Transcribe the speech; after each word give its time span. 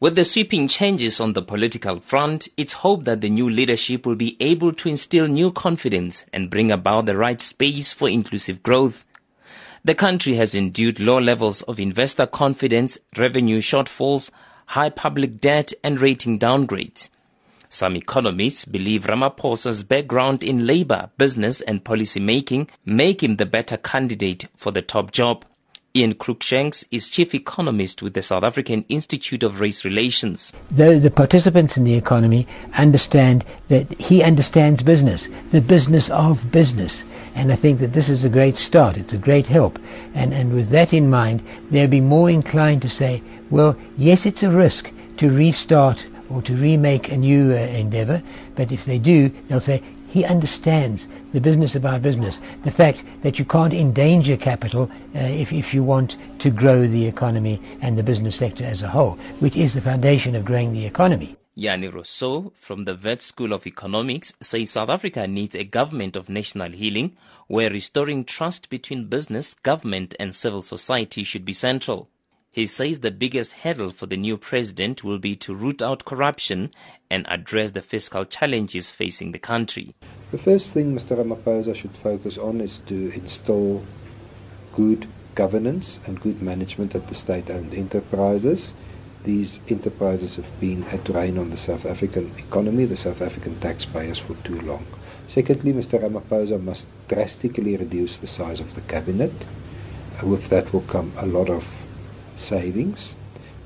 With 0.00 0.14
the 0.14 0.24
sweeping 0.24 0.66
changes 0.66 1.20
on 1.20 1.34
the 1.34 1.42
political 1.42 2.00
front, 2.00 2.48
it's 2.56 2.72
hoped 2.72 3.04
that 3.04 3.20
the 3.20 3.28
new 3.28 3.50
leadership 3.50 4.06
will 4.06 4.14
be 4.14 4.34
able 4.40 4.72
to 4.72 4.88
instill 4.88 5.28
new 5.28 5.52
confidence 5.52 6.24
and 6.32 6.48
bring 6.48 6.72
about 6.72 7.04
the 7.04 7.18
right 7.18 7.38
space 7.38 7.92
for 7.92 8.08
inclusive 8.08 8.62
growth. 8.62 9.04
The 9.84 9.94
country 9.94 10.36
has 10.36 10.54
endured 10.54 11.00
low 11.00 11.20
levels 11.20 11.60
of 11.62 11.78
investor 11.78 12.24
confidence, 12.24 12.98
revenue 13.18 13.60
shortfalls, 13.60 14.30
high 14.68 14.88
public 14.88 15.38
debt, 15.38 15.74
and 15.84 16.00
rating 16.00 16.38
downgrades. 16.38 17.10
Some 17.68 17.94
economists 17.94 18.64
believe 18.64 19.04
Ramaphosa's 19.04 19.84
background 19.84 20.42
in 20.42 20.66
labor, 20.66 21.10
business, 21.18 21.60
and 21.60 21.84
policy 21.84 22.20
making 22.20 22.70
make 22.86 23.22
him 23.22 23.36
the 23.36 23.44
better 23.44 23.76
candidate 23.76 24.48
for 24.56 24.72
the 24.72 24.80
top 24.80 25.12
job. 25.12 25.44
Ian 25.92 26.14
Cruikshanks 26.14 26.84
is 26.92 27.08
chief 27.08 27.34
economist 27.34 28.00
with 28.00 28.14
the 28.14 28.22
South 28.22 28.44
African 28.44 28.84
Institute 28.88 29.42
of 29.42 29.58
Race 29.58 29.84
Relations. 29.84 30.52
The, 30.70 31.00
the 31.00 31.10
participants 31.10 31.76
in 31.76 31.82
the 31.82 31.94
economy 31.94 32.46
understand 32.78 33.44
that 33.66 34.00
he 34.00 34.22
understands 34.22 34.84
business, 34.84 35.28
the 35.50 35.60
business 35.60 36.08
of 36.10 36.52
business. 36.52 37.02
And 37.34 37.50
I 37.50 37.56
think 37.56 37.80
that 37.80 37.92
this 37.92 38.08
is 38.08 38.24
a 38.24 38.28
great 38.28 38.56
start. 38.56 38.98
It's 38.98 39.12
a 39.12 39.18
great 39.18 39.46
help. 39.46 39.80
And, 40.14 40.32
and 40.32 40.52
with 40.52 40.68
that 40.68 40.92
in 40.92 41.10
mind, 41.10 41.42
they'll 41.72 41.88
be 41.88 42.00
more 42.00 42.30
inclined 42.30 42.82
to 42.82 42.88
say, 42.88 43.20
well, 43.50 43.76
yes, 43.96 44.26
it's 44.26 44.44
a 44.44 44.50
risk 44.50 44.92
to 45.16 45.28
restart 45.28 46.06
or 46.30 46.40
to 46.42 46.54
remake 46.54 47.10
a 47.10 47.16
new 47.16 47.50
uh, 47.50 47.56
endeavor. 47.56 48.22
But 48.54 48.70
if 48.70 48.84
they 48.84 48.98
do, 48.98 49.28
they'll 49.48 49.58
say, 49.58 49.82
he 50.10 50.24
understands 50.24 51.08
the 51.32 51.40
business 51.40 51.74
of 51.74 51.86
our 51.86 51.98
business, 51.98 52.40
the 52.64 52.70
fact 52.70 53.04
that 53.22 53.38
you 53.38 53.44
can't 53.44 53.72
endanger 53.72 54.36
capital 54.36 54.90
uh, 55.14 55.18
if, 55.18 55.52
if 55.52 55.72
you 55.72 55.82
want 55.82 56.16
to 56.40 56.50
grow 56.50 56.86
the 56.86 57.06
economy 57.06 57.60
and 57.80 57.96
the 57.96 58.02
business 58.02 58.36
sector 58.36 58.64
as 58.64 58.82
a 58.82 58.88
whole, 58.88 59.12
which 59.38 59.56
is 59.56 59.74
the 59.74 59.80
foundation 59.80 60.34
of 60.34 60.44
growing 60.44 60.72
the 60.72 60.84
economy. 60.84 61.36
Jannie 61.56 61.88
Rossouw 61.88 62.52
from 62.54 62.84
the 62.84 62.96
Wits 62.96 63.26
School 63.26 63.52
of 63.52 63.66
Economics 63.66 64.32
says 64.40 64.70
South 64.70 64.88
Africa 64.88 65.26
needs 65.26 65.54
a 65.54 65.64
government 65.64 66.16
of 66.16 66.28
national 66.28 66.72
healing 66.72 67.16
where 67.48 67.70
restoring 67.70 68.24
trust 68.24 68.70
between 68.70 69.06
business, 69.06 69.54
government 69.54 70.14
and 70.18 70.34
civil 70.34 70.62
society 70.62 71.22
should 71.22 71.44
be 71.44 71.52
central. 71.52 72.08
He 72.52 72.66
says 72.66 72.98
the 72.98 73.12
biggest 73.12 73.52
hurdle 73.52 73.90
for 73.90 74.06
the 74.06 74.16
new 74.16 74.36
president 74.36 75.04
will 75.04 75.20
be 75.20 75.36
to 75.36 75.54
root 75.54 75.80
out 75.80 76.04
corruption 76.04 76.72
and 77.08 77.24
address 77.28 77.70
the 77.70 77.80
fiscal 77.80 78.24
challenges 78.24 78.90
facing 78.90 79.30
the 79.30 79.38
country. 79.38 79.94
The 80.32 80.38
first 80.38 80.74
thing 80.74 80.92
Mr. 80.92 81.16
Ramaphosa 81.16 81.76
should 81.76 81.96
focus 81.96 82.36
on 82.36 82.60
is 82.60 82.78
to 82.86 83.12
install 83.12 83.84
good 84.74 85.06
governance 85.36 86.00
and 86.06 86.20
good 86.20 86.42
management 86.42 86.96
at 86.96 87.06
the 87.06 87.14
state-owned 87.14 87.72
enterprises. 87.72 88.74
These 89.22 89.60
enterprises 89.68 90.34
have 90.34 90.58
been 90.58 90.82
a 90.90 90.98
drain 90.98 91.38
on 91.38 91.50
the 91.50 91.56
South 91.56 91.86
African 91.86 92.34
economy, 92.36 92.84
the 92.84 92.96
South 92.96 93.22
African 93.22 93.60
taxpayers 93.60 94.18
for 94.18 94.34
too 94.42 94.60
long. 94.62 94.84
Secondly, 95.28 95.72
Mr. 95.72 96.02
Ramaphosa 96.02 96.60
must 96.60 96.88
drastically 97.06 97.76
reduce 97.76 98.18
the 98.18 98.26
size 98.26 98.58
of 98.58 98.74
the 98.74 98.80
cabinet. 98.82 99.46
Uh, 100.20 100.26
with 100.26 100.48
that 100.48 100.72
will 100.72 100.80
come 100.80 101.12
a 101.16 101.26
lot 101.26 101.48
of 101.48 101.86
savings. 102.40 103.14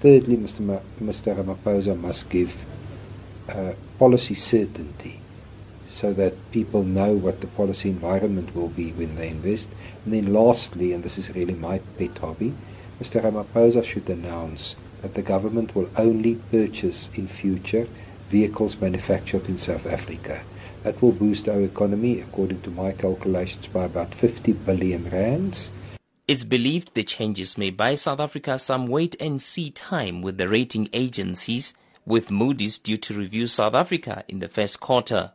Thirdly, 0.00 0.36
Mr. 0.36 0.60
Ma- 0.60 0.80
Mr. 1.00 1.34
Ramaphosa 1.36 1.98
must 1.98 2.28
give 2.28 2.64
uh, 3.48 3.72
policy 3.98 4.34
certainty 4.34 5.20
so 5.88 6.12
that 6.12 6.34
people 6.50 6.82
know 6.82 7.12
what 7.12 7.40
the 7.40 7.46
policy 7.46 7.88
environment 7.88 8.54
will 8.54 8.68
be 8.68 8.90
when 8.92 9.14
they 9.16 9.28
invest. 9.28 9.68
And 10.04 10.12
then 10.12 10.32
lastly, 10.32 10.92
and 10.92 11.04
this 11.04 11.18
is 11.18 11.34
really 11.34 11.54
my 11.54 11.78
pet 11.98 12.18
hobby, 12.18 12.52
Mr. 13.00 13.22
Ramaphosa 13.22 13.84
should 13.84 14.08
announce 14.08 14.76
that 15.02 15.14
the 15.14 15.22
government 15.22 15.74
will 15.74 15.88
only 15.96 16.36
purchase 16.50 17.10
in 17.14 17.28
future 17.28 17.86
vehicles 18.28 18.80
manufactured 18.80 19.48
in 19.48 19.56
South 19.58 19.86
Africa. 19.86 20.42
That 20.82 21.00
will 21.00 21.12
boost 21.12 21.48
our 21.48 21.60
economy, 21.60 22.20
according 22.20 22.62
to 22.62 22.70
my 22.70 22.92
calculations, 22.92 23.66
by 23.68 23.84
about 23.84 24.14
50 24.14 24.52
billion 24.52 25.08
rands. 25.10 25.70
It's 26.26 26.44
believed 26.44 26.94
the 26.94 27.04
changes 27.04 27.58
may 27.58 27.68
buy 27.68 27.96
South 27.96 28.18
Africa 28.18 28.56
some 28.56 28.86
wait 28.86 29.14
and 29.20 29.42
see 29.42 29.70
time 29.70 30.22
with 30.22 30.38
the 30.38 30.48
rating 30.48 30.88
agencies, 30.94 31.74
with 32.06 32.30
Moody's 32.30 32.78
due 32.78 32.96
to 32.96 33.12
review 33.12 33.46
South 33.46 33.74
Africa 33.74 34.24
in 34.26 34.38
the 34.38 34.48
first 34.48 34.80
quarter. 34.80 35.32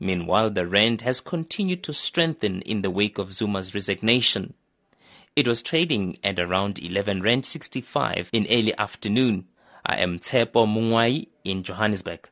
Meanwhile, 0.00 0.50
the 0.50 0.66
rand 0.66 1.02
has 1.02 1.20
continued 1.20 1.82
to 1.82 1.92
strengthen 1.92 2.62
in 2.62 2.80
the 2.80 2.90
wake 2.90 3.18
of 3.18 3.34
Zuma's 3.34 3.74
resignation. 3.74 4.54
It 5.34 5.46
was 5.46 5.62
trading 5.62 6.16
at 6.24 6.38
around 6.38 6.78
11 6.78 7.20
rand 7.20 7.44
65 7.44 8.30
in 8.32 8.46
early 8.50 8.74
afternoon. 8.78 9.46
I 9.84 9.96
am 9.96 10.18
Tshepo 10.18 10.66
Mongoai 10.66 11.28
in 11.44 11.62
Johannesburg. 11.62 12.30